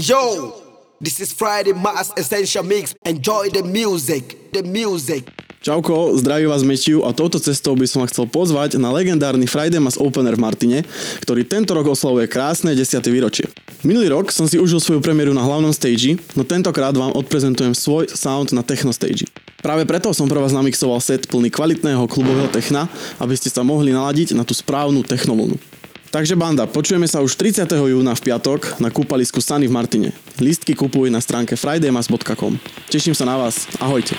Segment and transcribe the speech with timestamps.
[0.00, 0.56] Yo,
[0.96, 2.96] this is Friday Mass Essential Mix.
[3.04, 5.28] Enjoy the music, the music.
[5.60, 9.76] Čauko, zdraví vás Mečiu a touto cestou by som vás chcel pozvať na legendárny Friday
[9.76, 10.78] Mass Opener v Martine,
[11.20, 12.96] ktorý tento rok oslavuje krásne 10.
[13.12, 13.44] výročie.
[13.84, 18.08] Minulý rok som si užil svoju premiéru na hlavnom stage, no tentokrát vám odprezentujem svoj
[18.08, 19.28] sound na techno stage.
[19.60, 22.88] Práve preto som pre vás namixoval set plný kvalitného klubového techna,
[23.20, 25.60] aby ste sa mohli naladiť na tú správnu technovlnu.
[26.10, 27.70] Takže banda, počujeme sa už 30.
[27.70, 30.10] júna v piatok na kúpalisku Sany v Martine.
[30.42, 32.58] Listky kupuj na stránke fridaymas.com.
[32.90, 33.70] Teším sa na vás.
[33.78, 34.18] Ahojte.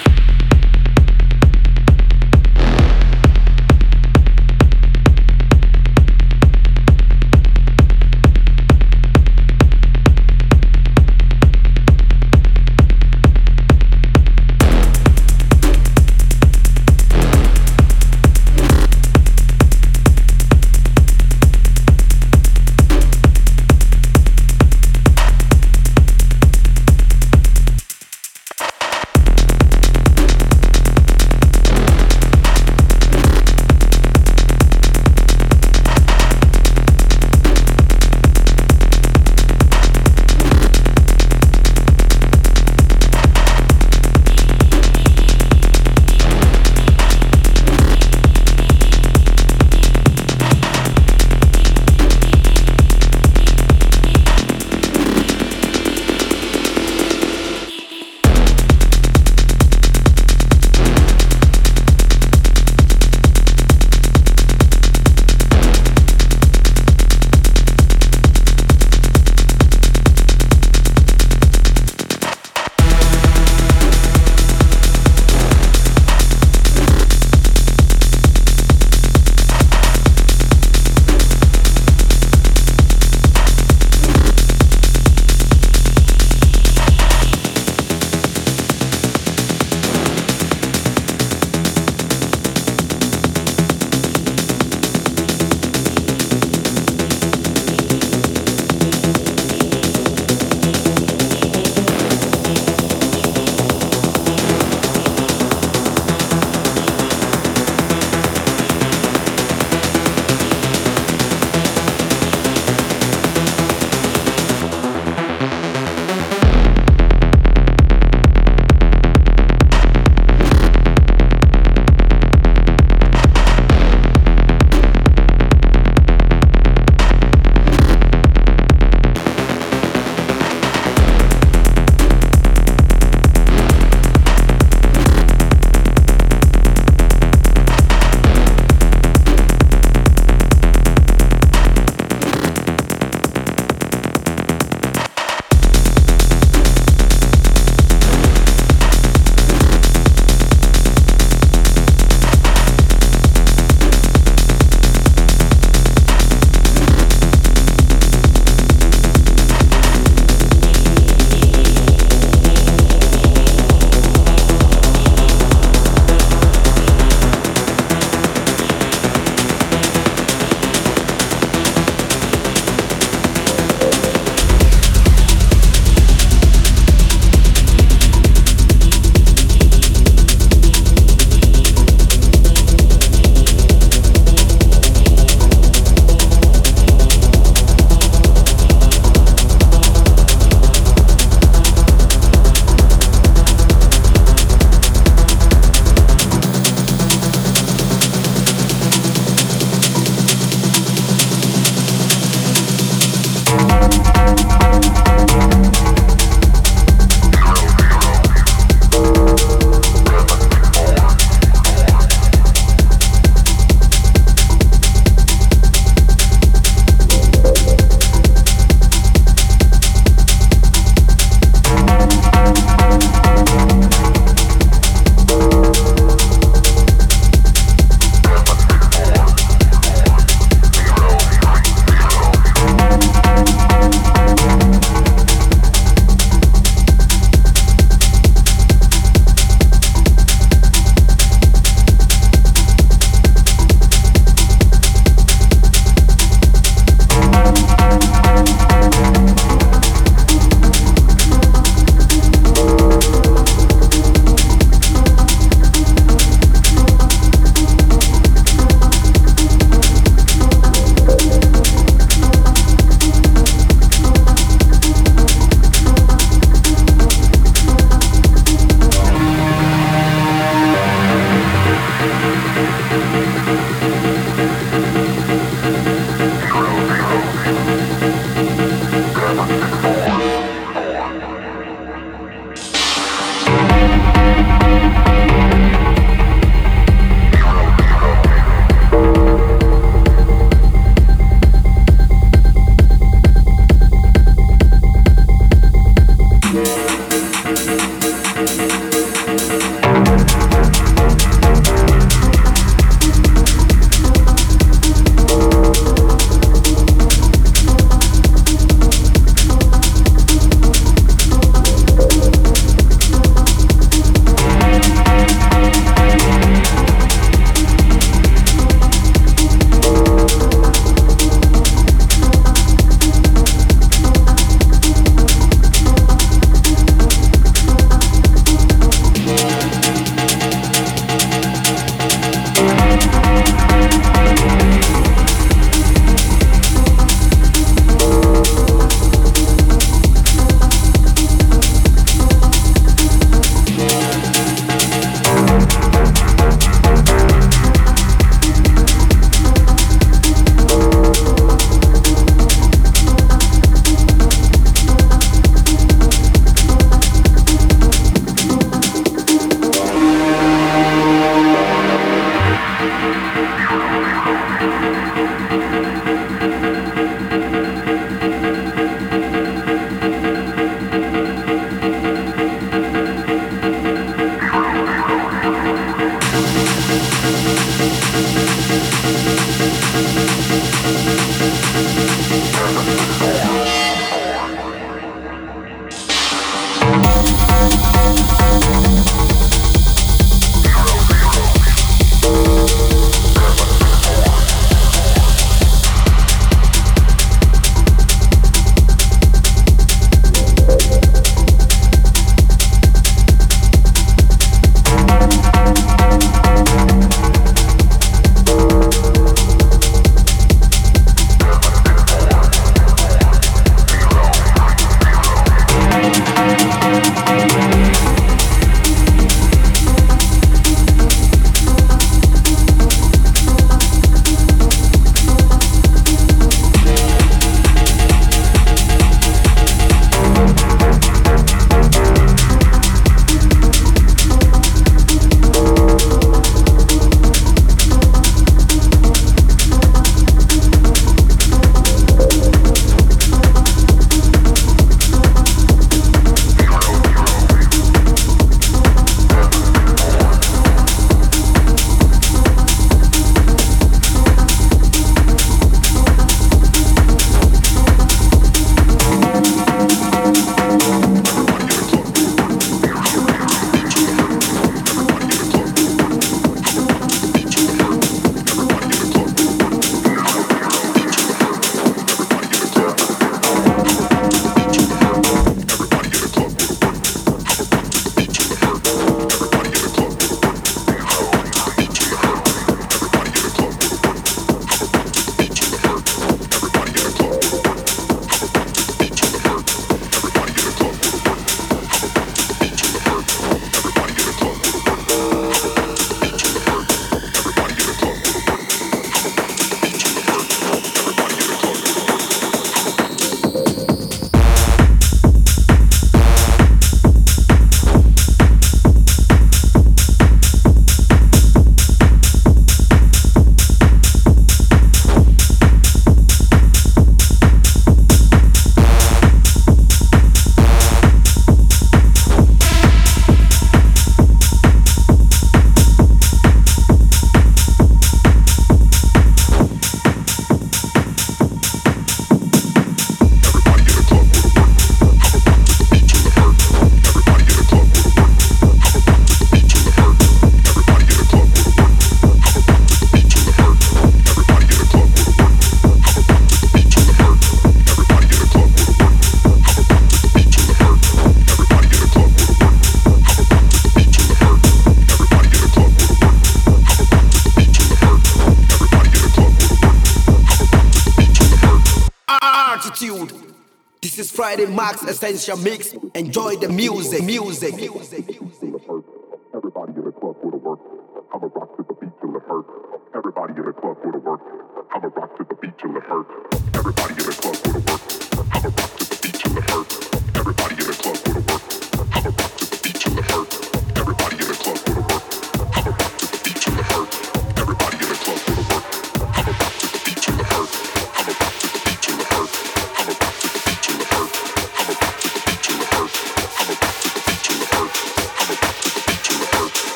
[564.71, 565.93] Max Essential Mix.
[566.15, 567.73] Enjoy the music, music.
[567.73, 568.30] Everybody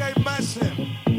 [0.00, 1.09] gave myself.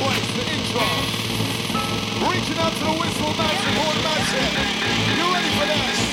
[0.00, 0.88] place, the intro.
[2.32, 4.52] Reaching out to the whistle, massive, horn massive.
[5.18, 6.09] You ready for this?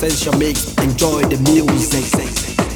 [0.00, 0.72] Essential Mix.
[0.76, 2.67] Enjoy the music.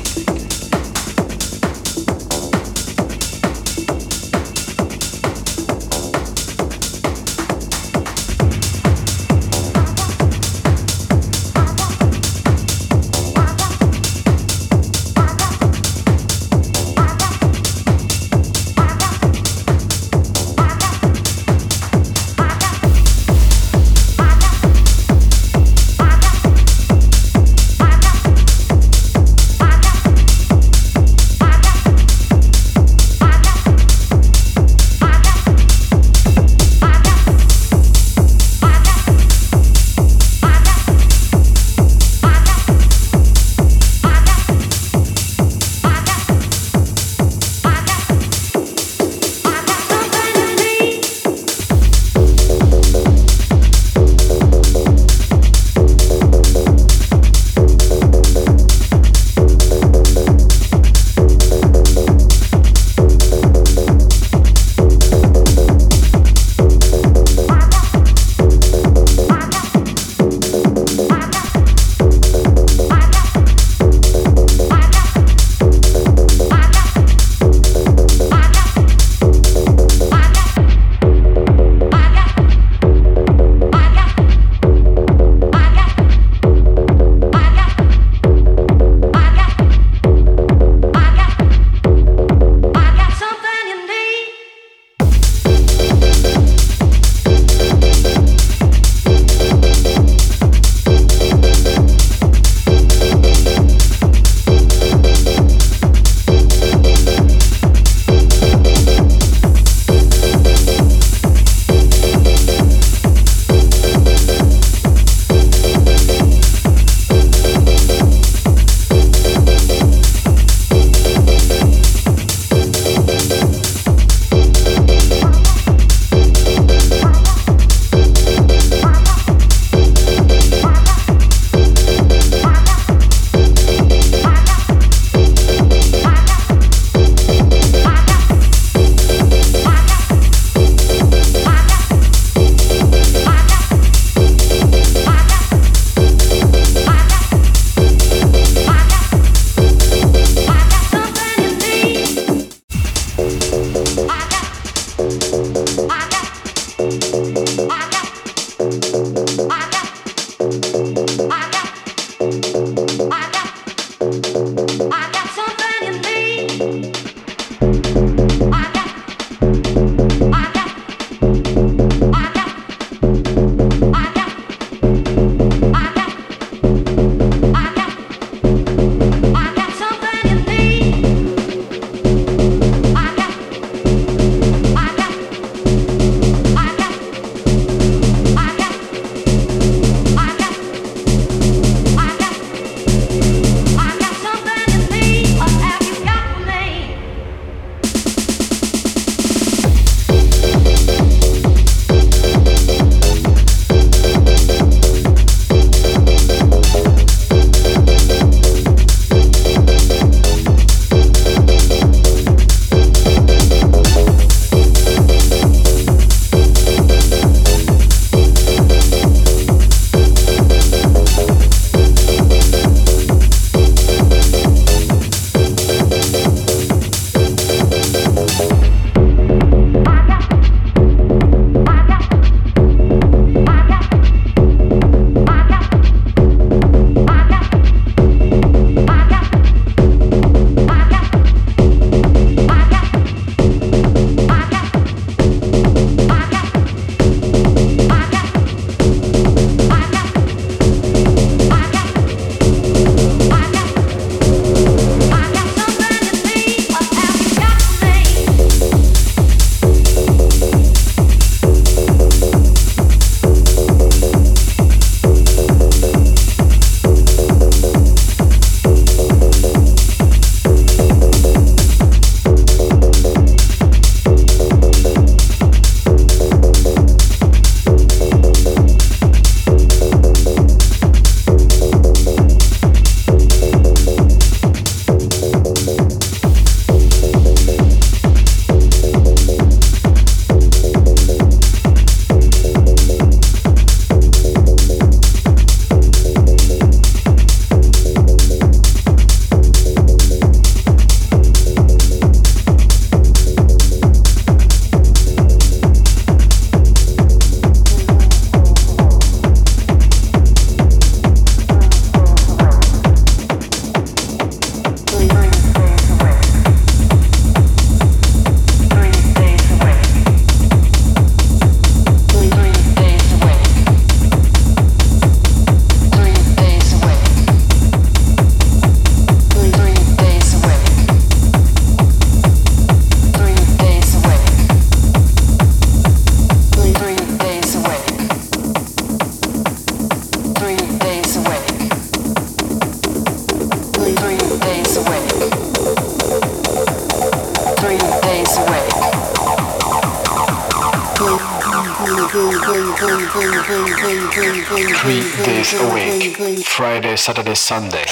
[356.96, 357.84] Saturday, Sunday.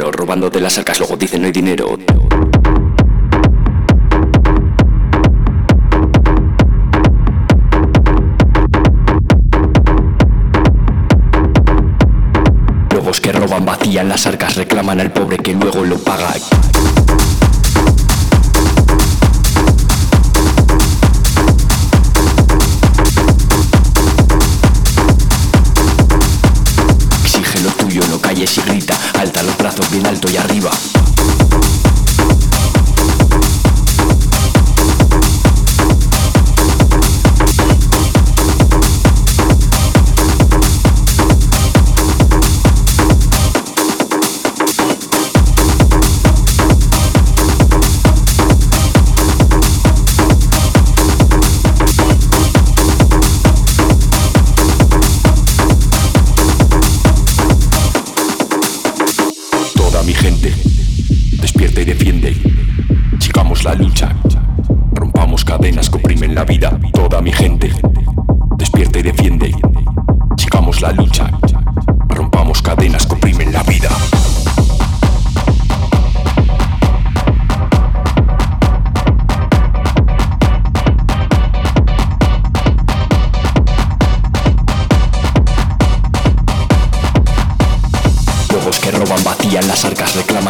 [0.00, 0.10] Cordero?
[0.10, 1.98] Robando de las arcas, luego dicen no hay dinero.
[12.94, 16.34] Lobos que roban, vacían las arcas, reclaman al pobre que luego lo paga.
[28.40, 28.98] Calles y grita.
[29.18, 30.70] Alta los brazos bien alto y arriba.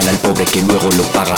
[0.09, 1.34] Al pobre que luego lo paga.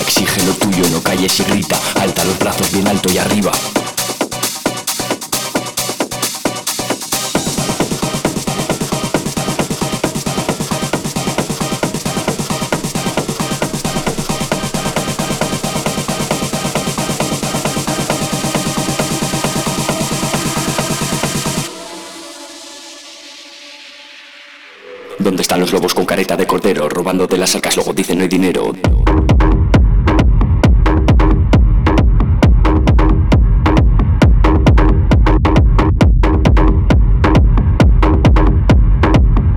[0.00, 1.78] Exige lo tuyo, no calles y grita.
[2.00, 3.52] Alta los brazos bien alto y arriba.
[25.48, 26.90] Están los lobos con careta de cordero?
[26.90, 28.70] Robando de las arcas, luego dicen no hay dinero.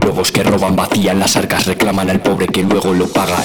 [0.05, 3.43] Lobos que roban, vacían las arcas, reclaman al pobre que luego lo paga.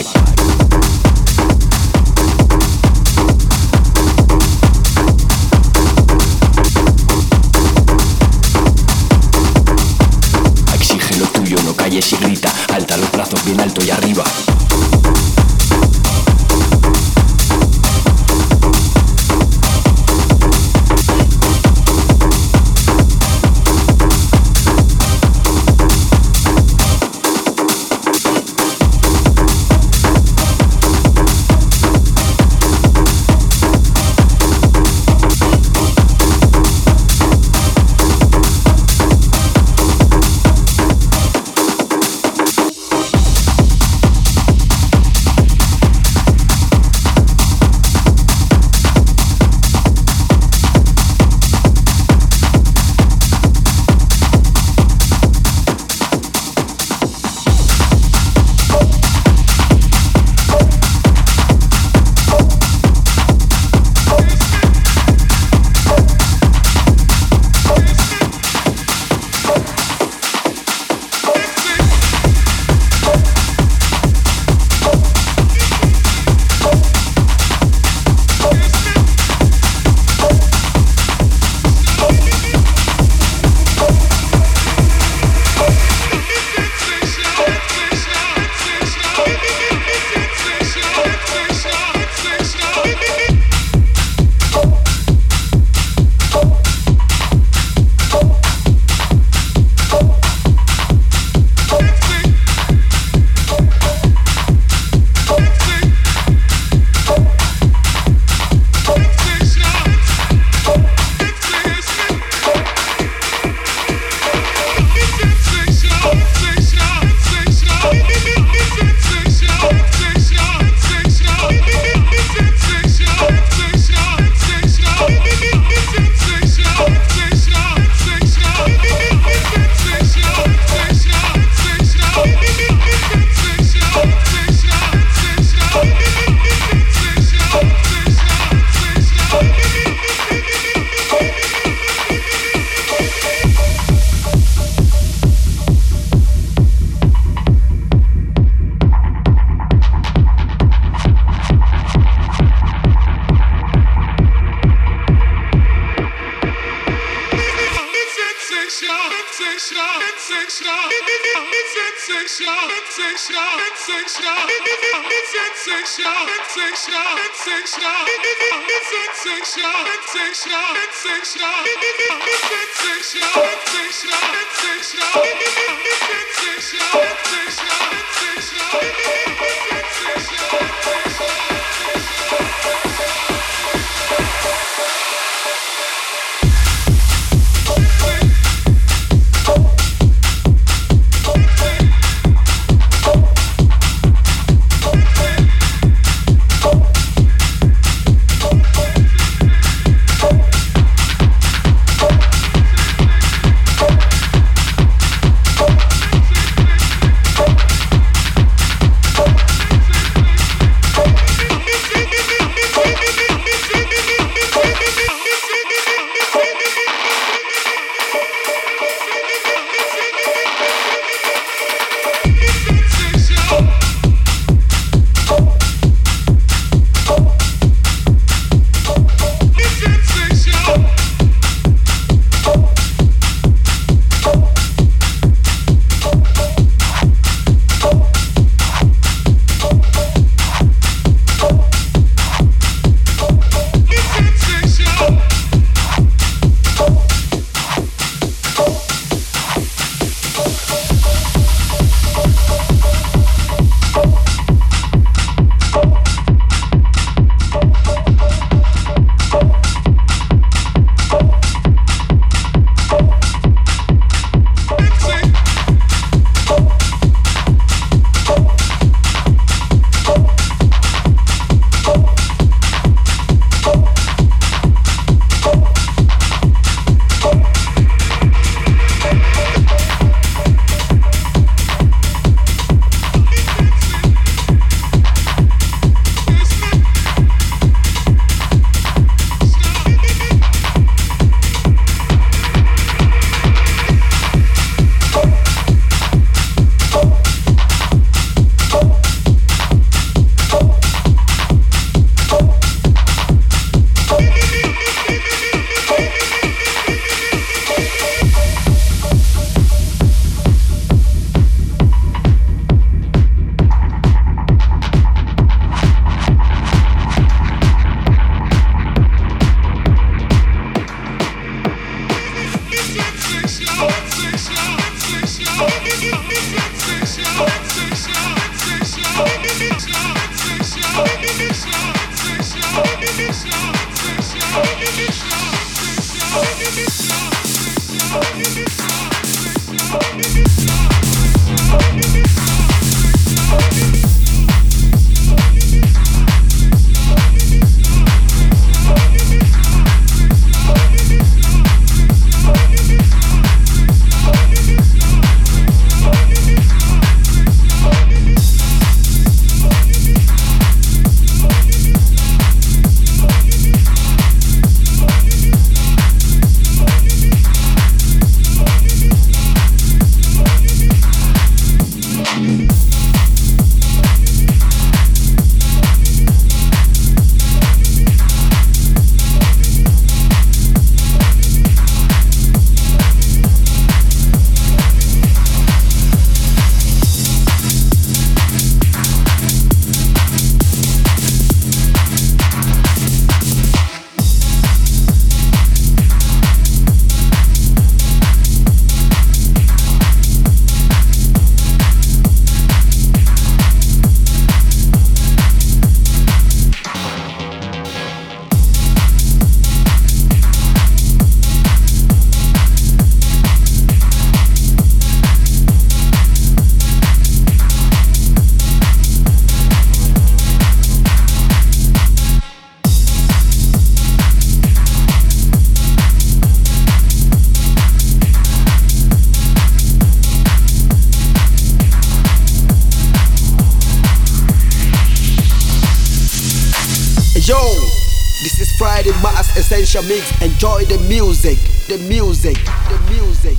[438.86, 440.30] Friday Mass Essential Mix.
[440.40, 441.58] Enjoy the music,
[441.88, 442.56] the music,
[442.88, 443.58] the music,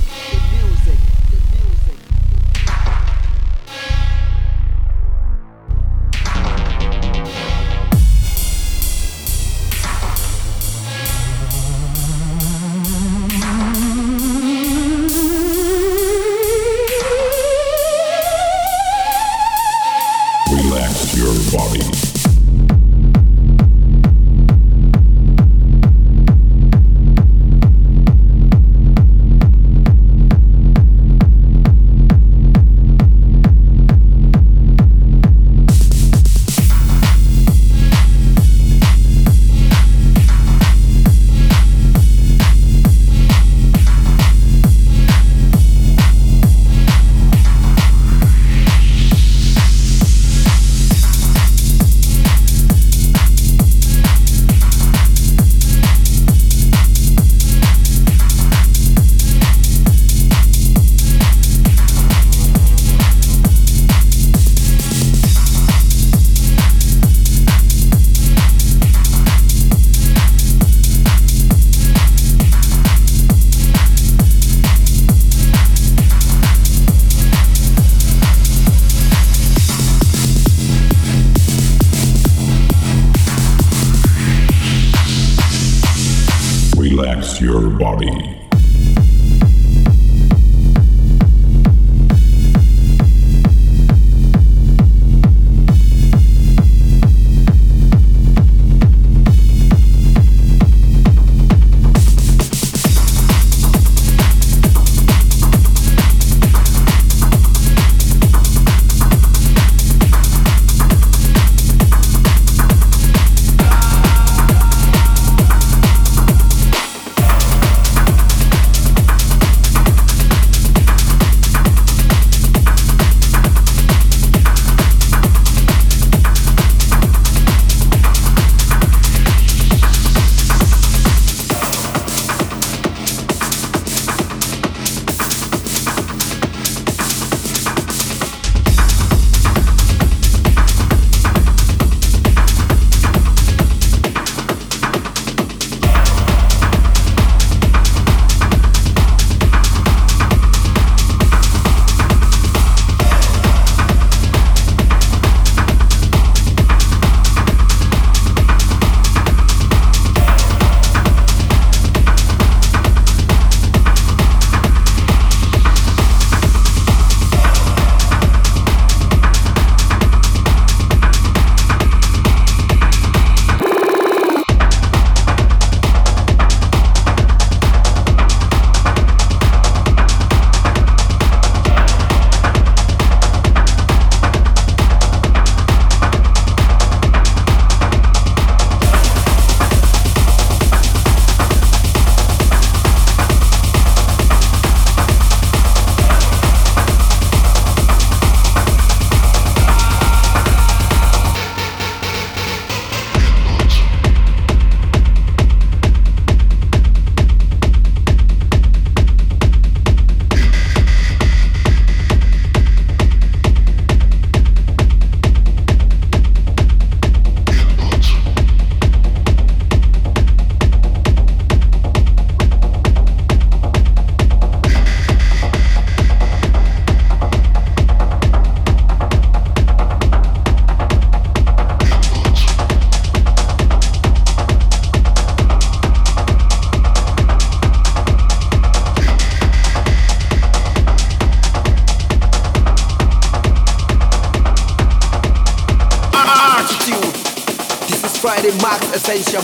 [86.98, 88.47] Relax your body.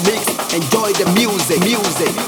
[0.02, 0.26] Mix.
[0.54, 2.23] Enjoy the music, music.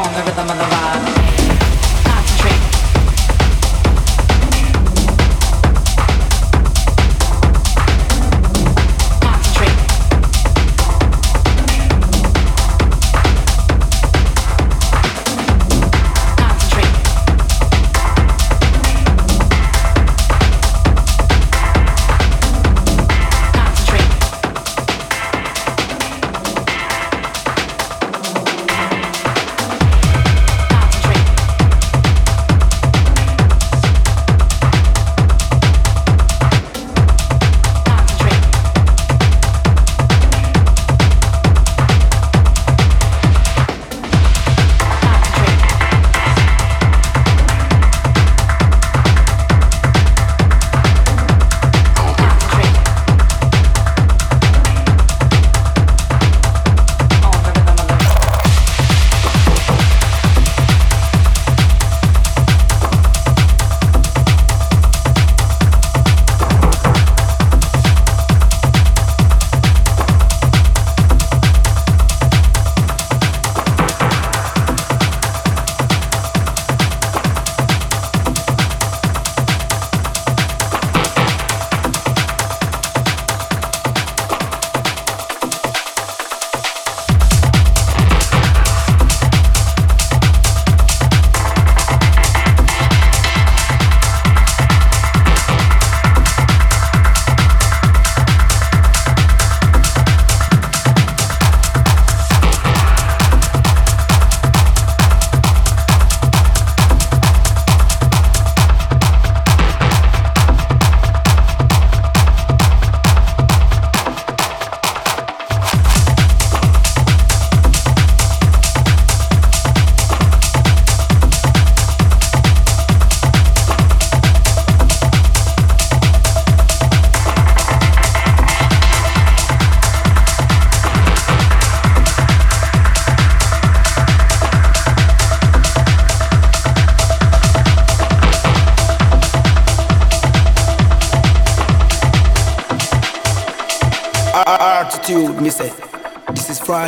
[0.00, 1.19] on the rhythm of the vibe.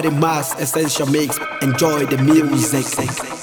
[0.03, 1.38] body mass essential mix.
[1.61, 3.41] Enjoy the music.